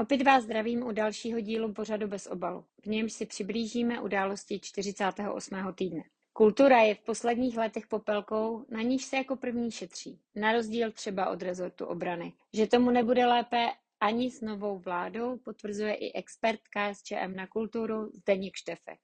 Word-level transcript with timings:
Opět 0.00 0.22
vás 0.22 0.44
zdravím 0.44 0.82
u 0.82 0.92
dalšího 0.92 1.40
dílu 1.40 1.72
pořadu 1.72 2.08
bez 2.08 2.26
obalu. 2.26 2.64
V 2.82 2.86
němž 2.86 3.12
si 3.12 3.26
přiblížíme 3.26 4.00
události 4.00 4.60
48. 4.60 5.72
týdne. 5.74 6.02
Kultura 6.32 6.78
je 6.78 6.94
v 6.94 7.00
posledních 7.00 7.56
letech 7.56 7.86
popelkou, 7.86 8.66
na 8.68 8.82
níž 8.82 9.04
se 9.04 9.16
jako 9.16 9.36
první 9.36 9.70
šetří. 9.70 10.20
Na 10.36 10.52
rozdíl 10.52 10.92
třeba 10.92 11.30
od 11.30 11.42
rezortu 11.42 11.86
obrany. 11.86 12.32
Že 12.54 12.66
tomu 12.66 12.90
nebude 12.90 13.26
lépe 13.26 13.66
ani 14.00 14.30
s 14.30 14.40
novou 14.40 14.78
vládou, 14.78 15.38
potvrzuje 15.38 15.94
i 15.94 16.12
expert 16.12 16.60
KSČM 16.60 17.36
na 17.36 17.46
kulturu 17.46 18.10
Zdeněk 18.12 18.56
Štefek, 18.56 18.98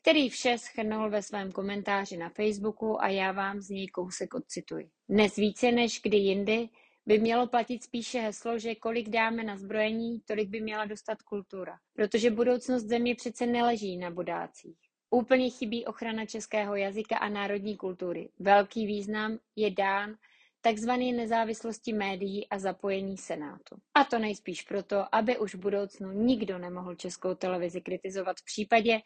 který 0.00 0.28
vše 0.28 0.58
schrnul 0.58 1.10
ve 1.10 1.22
svém 1.22 1.52
komentáři 1.52 2.16
na 2.16 2.28
Facebooku 2.28 3.02
a 3.02 3.08
já 3.08 3.32
vám 3.32 3.60
z 3.60 3.68
něj 3.70 3.88
kousek 3.88 4.34
odcituji. 4.34 4.90
Dnes 5.08 5.36
více 5.36 5.72
než 5.72 6.00
kdy 6.02 6.16
jindy 6.16 6.68
by 7.06 7.18
mělo 7.18 7.46
platit 7.46 7.84
spíše 7.84 8.20
heslo, 8.20 8.58
že 8.58 8.74
kolik 8.74 9.08
dáme 9.08 9.44
na 9.44 9.56
zbrojení, 9.56 10.20
tolik 10.20 10.48
by 10.48 10.60
měla 10.60 10.84
dostat 10.84 11.22
kultura. 11.22 11.78
Protože 11.92 12.30
budoucnost 12.30 12.82
země 12.82 13.14
přece 13.14 13.46
neleží 13.46 13.96
na 13.96 14.10
bodácích. 14.10 14.76
Úplně 15.10 15.50
chybí 15.50 15.86
ochrana 15.86 16.26
českého 16.26 16.76
jazyka 16.76 17.16
a 17.16 17.28
národní 17.28 17.76
kultury. 17.76 18.28
Velký 18.38 18.86
význam 18.86 19.38
je 19.56 19.70
dán 19.70 20.16
takzvané 20.66 21.12
nezávislosti 21.12 21.92
médií 21.92 22.48
a 22.48 22.58
zapojení 22.58 23.16
Senátu. 23.16 23.76
A 23.94 24.04
to 24.04 24.18
nejspíš 24.18 24.62
proto, 24.62 25.14
aby 25.14 25.38
už 25.38 25.54
v 25.54 25.58
budoucnu 25.58 26.12
nikdo 26.12 26.58
nemohl 26.58 26.94
českou 26.94 27.34
televizi 27.34 27.80
kritizovat 27.80 28.36
v 28.40 28.44
případě, 28.44 29.00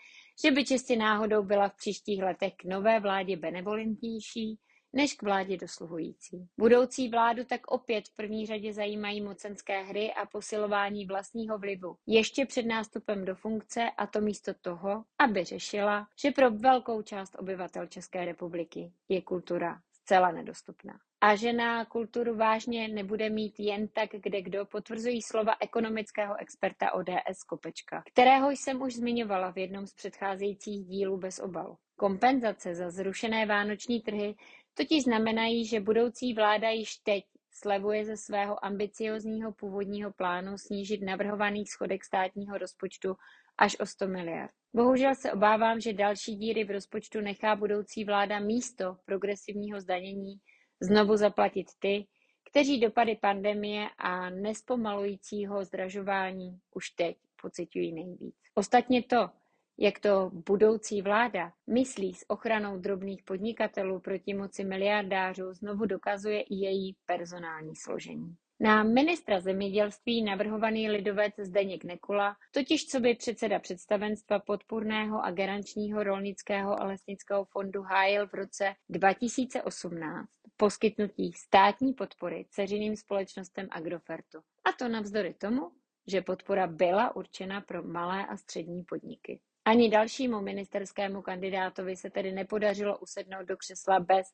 že 0.45 0.51
by 0.51 0.65
čistě 0.65 0.97
náhodou 0.97 1.43
byla 1.43 1.69
v 1.69 1.77
příštích 1.77 2.23
letech 2.23 2.53
k 2.57 2.65
nové 2.65 3.01
vládě 3.01 3.37
benevolentnější, 3.37 4.59
než 4.93 5.15
k 5.15 5.23
vládě 5.23 5.57
dosluhující. 5.57 6.49
Budoucí 6.59 7.09
vládu 7.09 7.45
tak 7.45 7.67
opět 7.67 8.09
v 8.09 8.17
první 8.17 8.47
řadě 8.47 8.73
zajímají 8.73 9.21
mocenské 9.21 9.83
hry 9.83 10.13
a 10.13 10.27
posilování 10.27 11.07
vlastního 11.07 11.59
vlivu. 11.59 11.97
Ještě 12.07 12.47
před 12.47 12.67
nástupem 12.67 13.25
do 13.25 13.35
funkce 13.35 13.91
a 13.97 14.07
to 14.07 14.21
místo 14.21 14.55
toho, 14.61 15.05
aby 15.19 15.45
řešila, 15.45 16.09
že 16.23 16.31
pro 16.31 16.51
velkou 16.51 17.03
část 17.03 17.37
obyvatel 17.39 17.87
České 17.87 18.25
republiky 18.25 18.93
je 19.09 19.23
kultura 19.23 19.81
zcela 19.93 20.33
nedostupná. 20.33 21.01
A 21.21 21.37
že 21.37 21.53
na 21.53 21.85
kulturu 21.85 22.37
vážně 22.37 22.89
nebude 22.89 23.31
mít 23.31 23.61
jen 23.61 23.89
tak 23.89 24.11
kde 24.13 24.43
kdo, 24.43 24.67
potvrzují 24.67 25.23
slova 25.23 25.55
ekonomického 25.61 26.41
experta 26.41 26.93
ODS 26.93 27.43
Kopečka, 27.47 28.03
kterého 28.13 28.51
jsem 28.51 28.83
už 28.83 28.95
zmiňovala 28.95 29.53
v 29.53 29.59
jednom 29.59 29.87
z 29.87 29.95
předcházejících 29.95 30.87
dílů 30.87 31.17
bez 31.17 31.39
obalu. 31.39 31.77
Kompenzace 31.97 32.75
za 32.75 32.91
zrušené 32.91 33.47
vánoční 33.47 34.01
trhy 34.01 34.35
totiž 34.75 35.05
znamenají, 35.05 35.67
že 35.67 35.81
budoucí 35.81 36.35
vláda 36.35 36.69
již 36.69 36.97
teď 36.97 37.25
slevuje 37.53 38.05
ze 38.05 38.17
svého 38.17 38.65
ambiciozního 38.65 39.53
původního 39.53 40.13
plánu 40.13 40.59
snížit 40.59 41.03
navrhovaný 41.03 41.67
schodek 41.67 42.05
státního 42.05 42.59
rozpočtu 42.59 43.17
až 43.59 43.77
o 43.81 43.87
100 43.87 44.09
miliard. 44.09 44.51
Bohužel 44.75 45.15
se 45.15 45.33
obávám, 45.33 45.81
že 45.81 45.93
další 45.93 46.37
díry 46.37 46.65
v 46.65 46.71
rozpočtu 46.71 47.21
nechá 47.21 47.57
budoucí 47.57 48.05
vláda 48.05 48.39
místo 48.39 48.97
progresivního 49.05 49.81
zdanění 49.81 50.41
znovu 50.81 51.17
zaplatit 51.17 51.67
ty, 51.79 52.07
kteří 52.51 52.81
dopady 52.81 53.17
pandemie 53.17 53.89
a 53.99 54.31
nespomalujícího 54.31 55.65
zdražování 55.65 56.59
už 56.75 56.91
teď 56.91 57.17
pocitují 57.43 57.93
nejvíc. 57.93 58.35
Ostatně 58.55 59.03
to, 59.03 59.31
jak 59.79 59.99
to 59.99 60.31
budoucí 60.33 61.03
vláda 61.03 61.53
myslí 61.67 62.15
s 62.15 62.31
ochranou 62.31 62.79
drobných 62.79 63.23
podnikatelů 63.23 64.01
proti 64.01 64.35
moci 64.35 64.65
miliardářů, 64.65 65.53
znovu 65.53 65.87
dokazuje 65.87 66.41
i 66.41 66.55
její 66.55 66.97
personální 67.07 67.77
složení. 67.77 68.37
Na 68.63 68.83
ministra 68.83 69.41
zemědělství 69.41 70.23
navrhovaný 70.23 70.91
lidovec 70.91 71.35
Zdeněk 71.39 71.85
Nekula, 71.85 72.37
totiž 72.53 72.87
co 72.87 73.01
by 73.01 73.15
předseda 73.15 73.59
představenstva 73.59 74.39
podpůrného 74.39 75.25
a 75.25 75.31
garančního 75.31 76.03
rolnického 76.03 76.81
a 76.81 76.87
lesnického 76.87 77.45
fondu 77.45 77.83
hájil 77.83 78.27
v 78.27 78.35
roce 78.35 78.75
2018 78.89 80.40
poskytnutí 80.61 81.33
státní 81.33 81.93
podpory 81.93 82.47
ceřiným 82.51 82.97
společnostem 82.97 83.69
Agrofertu. 83.71 84.39
A 84.39 84.73
to 84.79 84.89
navzdory 84.89 85.35
tomu, 85.35 85.71
že 86.07 86.23
podpora 86.23 86.67
byla 86.67 87.17
určena 87.17 87.61
pro 87.61 87.83
malé 87.83 88.27
a 88.27 88.37
střední 88.37 88.83
podniky. 88.85 89.41
Ani 89.65 89.91
dalšímu 89.91 90.41
ministerskému 90.41 91.23
kandidátovi 91.23 91.97
se 91.97 92.11
tedy 92.11 92.33
nepodařilo 92.33 92.99
usednout 92.99 93.47
do 93.47 93.57
křesla 93.57 94.01
bez 94.01 94.27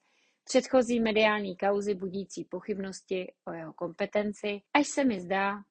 předchozí 0.44 1.00
mediální 1.00 1.56
kauzy 1.56 1.94
budící 1.94 2.44
pochybnosti 2.44 3.32
o 3.44 3.52
jeho 3.52 3.72
kompetenci, 3.72 4.62
až 4.74 4.86
se 4.86 5.04
mi 5.04 5.20
zdá, 5.20 5.62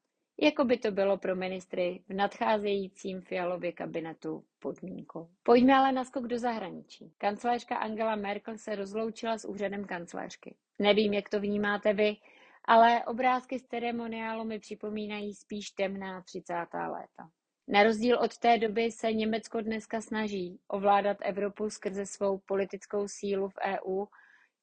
jako 0.41 0.65
by 0.65 0.77
to 0.77 0.91
bylo 0.91 1.17
pro 1.17 1.35
ministry 1.35 2.03
v 2.09 2.13
nadcházejícím 2.13 3.21
Fialově 3.21 3.71
kabinetu 3.71 4.43
podmínkou. 4.65 5.29
Pojďme 5.43 5.73
ale 5.73 5.91
na 5.91 6.03
skok 6.03 6.27
do 6.27 6.39
zahraničí. 6.39 7.13
Kancelářka 7.17 7.75
Angela 7.75 8.15
Merkel 8.15 8.57
se 8.57 8.75
rozloučila 8.75 9.37
s 9.37 9.47
úřadem 9.47 9.85
kancléřky. 9.85 10.55
Nevím, 10.79 11.13
jak 11.13 11.29
to 11.29 11.39
vnímáte 11.39 11.93
vy, 11.93 12.15
ale 12.65 13.05
obrázky 13.05 13.59
z 13.59 13.63
ceremoniálu 13.63 14.43
mi 14.43 14.59
připomínají 14.59 15.35
spíš 15.35 15.69
temná 15.71 16.21
30. 16.21 16.53
léta. 16.73 17.29
Na 17.67 17.83
rozdíl 17.83 18.19
od 18.19 18.37
té 18.37 18.57
doby 18.57 18.91
se 18.91 19.13
Německo 19.13 19.61
dneska 19.61 20.01
snaží 20.01 20.59
ovládat 20.67 21.17
Evropu 21.21 21.69
skrze 21.69 22.05
svou 22.05 22.37
politickou 22.45 23.07
sílu 23.07 23.49
v 23.49 23.57
EU, 23.65 24.05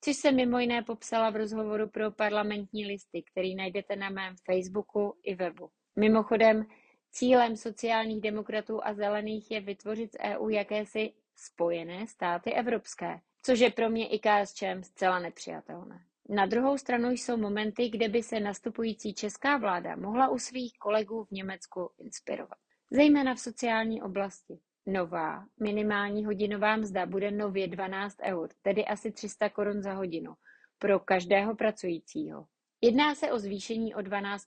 což 0.04 0.16
se 0.16 0.32
mimo 0.32 0.58
jiné 0.58 0.82
popsala 0.82 1.30
v 1.30 1.36
rozhovoru 1.36 1.88
pro 1.88 2.10
parlamentní 2.10 2.86
listy, 2.86 3.22
který 3.22 3.54
najdete 3.54 3.96
na 3.96 4.10
mém 4.10 4.34
Facebooku 4.46 5.14
i 5.22 5.34
webu. 5.34 5.68
Mimochodem, 5.96 6.66
cílem 7.12 7.56
sociálních 7.56 8.20
demokratů 8.20 8.84
a 8.86 8.94
zelených 8.94 9.50
je 9.50 9.60
vytvořit 9.60 10.12
z 10.12 10.18
EU 10.20 10.48
jakési 10.48 11.12
spojené 11.36 12.06
státy 12.06 12.52
evropské, 12.52 13.20
což 13.42 13.60
je 13.60 13.70
pro 13.70 13.90
mě 13.90 14.08
i 14.08 14.18
KSČM 14.18 14.82
zcela 14.82 15.18
nepřijatelné. 15.18 16.00
Na 16.28 16.46
druhou 16.46 16.78
stranu 16.78 17.10
jsou 17.10 17.36
momenty, 17.36 17.88
kde 17.88 18.08
by 18.08 18.22
se 18.22 18.40
nastupující 18.40 19.14
česká 19.14 19.56
vláda 19.56 19.96
mohla 19.96 20.28
u 20.28 20.38
svých 20.38 20.78
kolegů 20.78 21.24
v 21.24 21.30
Německu 21.30 21.90
inspirovat 21.98 22.58
zejména 22.92 23.34
v 23.34 23.40
sociální 23.40 24.02
oblasti. 24.02 24.58
Nová 24.86 25.44
minimální 25.60 26.24
hodinová 26.24 26.76
mzda 26.76 27.06
bude 27.06 27.30
nově 27.30 27.68
12 27.68 28.16
eur, 28.22 28.48
tedy 28.62 28.84
asi 28.84 29.12
300 29.12 29.48
korun 29.48 29.82
za 29.82 29.92
hodinu, 29.92 30.34
pro 30.78 30.98
každého 31.00 31.54
pracujícího. 31.54 32.46
Jedná 32.80 33.14
se 33.14 33.32
o 33.32 33.38
zvýšení 33.38 33.94
o 33.94 34.02
12 34.02 34.46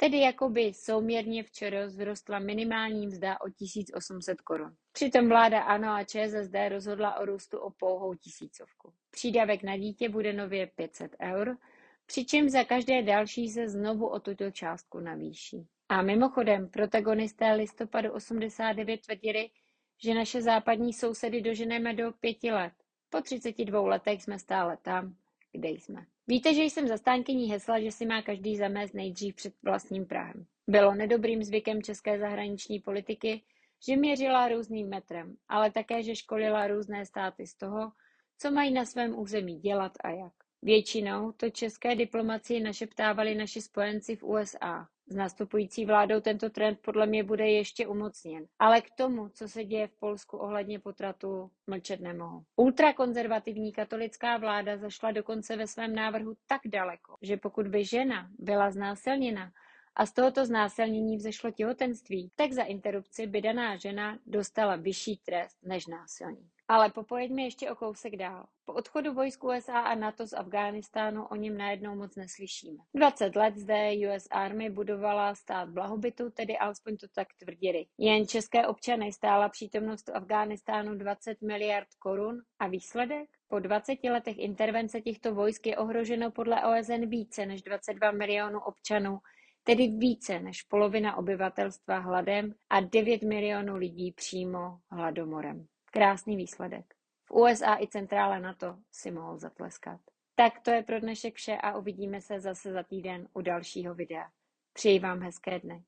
tedy 0.00 0.20
jakoby 0.20 0.72
souměrně 0.74 1.42
včera 1.42 1.86
vzrostla 1.86 2.38
minimální 2.38 3.06
mzda 3.06 3.40
o 3.40 3.50
1800 3.50 4.40
korun. 4.40 4.74
Přitom 4.92 5.28
vláda 5.28 5.62
ANO 5.62 5.88
a 5.88 6.04
ČSSD 6.04 6.54
rozhodla 6.68 7.18
o 7.18 7.24
růstu 7.24 7.58
o 7.58 7.70
pouhou 7.70 8.14
tisícovku. 8.14 8.92
Přídavek 9.10 9.62
na 9.62 9.76
dítě 9.76 10.08
bude 10.08 10.32
nově 10.32 10.66
500 10.66 11.16
eur, 11.20 11.56
přičemž 12.06 12.52
za 12.52 12.64
každé 12.64 13.02
další 13.02 13.48
se 13.48 13.68
znovu 13.68 14.06
o 14.06 14.20
tuto 14.20 14.50
částku 14.50 15.00
navýší. 15.00 15.66
A 15.88 16.02
mimochodem, 16.02 16.68
protagonisté 16.68 17.52
listopadu 17.52 18.12
89 18.12 19.00
tvrdili, 19.00 19.50
že 20.02 20.14
naše 20.14 20.42
západní 20.42 20.92
sousedy 20.92 21.40
doženeme 21.42 21.94
do 21.94 22.12
pěti 22.12 22.50
let. 22.50 22.72
Po 23.10 23.20
32 23.20 23.80
letech 23.80 24.22
jsme 24.22 24.38
stále 24.38 24.76
tam, 24.82 25.14
kde 25.52 25.68
jsme. 25.68 26.06
Víte, 26.30 26.54
že 26.54 26.62
jsem 26.62 26.88
zastánkyní 26.88 27.50
hesla, 27.50 27.80
že 27.80 27.92
si 27.92 28.06
má 28.06 28.22
každý 28.22 28.56
zamést 28.56 28.94
nejdřív 28.94 29.34
před 29.34 29.54
vlastním 29.62 30.06
Prahem. 30.06 30.46
Bylo 30.66 30.94
nedobrým 30.94 31.44
zvykem 31.44 31.82
české 31.82 32.18
zahraniční 32.18 32.78
politiky, 32.78 33.42
že 33.86 33.96
měřila 33.96 34.48
různým 34.48 34.88
metrem, 34.88 35.36
ale 35.48 35.70
také, 35.70 36.02
že 36.02 36.16
školila 36.16 36.66
různé 36.66 37.06
státy 37.06 37.46
z 37.46 37.54
toho, 37.54 37.92
co 38.38 38.50
mají 38.50 38.72
na 38.72 38.84
svém 38.84 39.18
území 39.18 39.58
dělat 39.58 39.92
a 40.04 40.10
jak. 40.10 40.32
Většinou 40.62 41.32
to 41.32 41.50
české 41.50 41.94
diplomacii 41.94 42.60
našeptávali 42.60 43.34
naši 43.34 43.62
spojenci 43.62 44.16
v 44.16 44.22
USA. 44.22 44.88
S 45.10 45.14
nastupující 45.14 45.86
vládou 45.86 46.20
tento 46.20 46.50
trend 46.50 46.78
podle 46.82 47.06
mě 47.06 47.24
bude 47.24 47.48
ještě 47.48 47.86
umocněn. 47.86 48.46
Ale 48.58 48.80
k 48.80 48.90
tomu, 48.90 49.28
co 49.28 49.48
se 49.48 49.64
děje 49.64 49.86
v 49.86 49.98
Polsku 49.98 50.36
ohledně 50.36 50.78
potratu, 50.78 51.50
mlčet 51.66 52.00
nemohu. 52.00 52.44
Ultrakonzervativní 52.56 53.72
katolická 53.72 54.36
vláda 54.36 54.76
zašla 54.76 55.12
dokonce 55.12 55.56
ve 55.56 55.66
svém 55.66 55.94
návrhu 55.94 56.34
tak 56.46 56.60
daleko, 56.66 57.16
že 57.22 57.36
pokud 57.36 57.68
by 57.68 57.84
žena 57.84 58.28
byla 58.38 58.70
znásilněna 58.70 59.52
a 59.94 60.06
z 60.06 60.12
tohoto 60.12 60.46
znásilnění 60.46 61.16
vzešlo 61.16 61.50
těhotenství, 61.50 62.30
tak 62.36 62.52
za 62.52 62.62
interrupci 62.62 63.26
by 63.26 63.40
daná 63.42 63.76
žena 63.76 64.18
dostala 64.26 64.76
vyšší 64.76 65.16
trest 65.16 65.58
než 65.62 65.86
násilník. 65.86 66.59
Ale 66.70 66.90
popojeďme 66.90 67.42
ještě 67.42 67.70
o 67.70 67.74
kousek 67.74 68.16
dál. 68.16 68.46
Po 68.64 68.72
odchodu 68.72 69.14
vojsk 69.14 69.44
USA 69.44 69.80
a 69.80 69.94
NATO 69.94 70.26
z 70.26 70.32
Afghánistánu 70.32 71.26
o 71.26 71.36
něm 71.36 71.58
najednou 71.58 71.94
moc 71.94 72.16
neslyšíme. 72.16 72.78
20 72.94 73.36
let 73.36 73.56
zde 73.56 73.92
US 73.92 74.26
Army 74.30 74.70
budovala 74.70 75.34
stát 75.34 75.68
blahobytu, 75.68 76.30
tedy 76.30 76.58
alespoň 76.58 76.96
to 76.96 77.06
tak 77.14 77.28
tvrdili. 77.38 77.86
Jen 77.98 78.26
české 78.26 78.66
občany 78.66 79.12
stála 79.12 79.48
přítomnost 79.48 80.08
v 80.08 80.16
Afghánistánu 80.16 80.94
20 80.94 81.42
miliard 81.42 81.88
korun 81.98 82.38
a 82.58 82.68
výsledek? 82.68 83.28
Po 83.48 83.58
20 83.58 84.04
letech 84.04 84.38
intervence 84.38 85.00
těchto 85.00 85.34
vojsk 85.34 85.66
je 85.66 85.76
ohroženo 85.76 86.30
podle 86.30 86.64
OSN 86.64 87.06
více 87.06 87.46
než 87.46 87.62
22 87.62 88.10
milionů 88.10 88.60
občanů 88.60 89.18
tedy 89.64 89.88
více 89.88 90.40
než 90.40 90.62
polovina 90.62 91.16
obyvatelstva 91.16 91.98
hladem 91.98 92.54
a 92.70 92.80
9 92.80 93.22
milionů 93.22 93.76
lidí 93.76 94.12
přímo 94.12 94.78
hladomorem. 94.90 95.66
Krásný 95.90 96.36
výsledek. 96.36 96.94
V 97.24 97.30
USA 97.30 97.76
i 97.80 97.86
centrále 97.86 98.40
NATO 98.40 98.76
si 98.92 99.10
mohl 99.10 99.38
zatleskat. 99.38 100.00
Tak 100.34 100.60
to 100.60 100.70
je 100.70 100.82
pro 100.82 101.00
dnešek 101.00 101.34
vše 101.34 101.56
a 101.56 101.76
uvidíme 101.78 102.20
se 102.20 102.40
zase 102.40 102.72
za 102.72 102.82
týden 102.82 103.28
u 103.32 103.40
dalšího 103.40 103.94
videa. 103.94 104.30
Přeji 104.72 104.98
vám 104.98 105.20
hezké 105.20 105.58
dny. 105.60 105.84